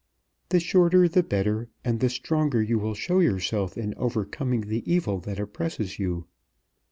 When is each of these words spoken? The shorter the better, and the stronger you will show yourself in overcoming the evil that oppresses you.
The 0.49 0.59
shorter 0.59 1.07
the 1.07 1.21
better, 1.21 1.69
and 1.85 1.99
the 1.99 2.09
stronger 2.09 2.59
you 2.59 2.79
will 2.79 2.95
show 2.95 3.19
yourself 3.19 3.77
in 3.77 3.93
overcoming 3.97 4.61
the 4.61 4.81
evil 4.91 5.19
that 5.19 5.39
oppresses 5.39 5.99
you. 5.99 6.25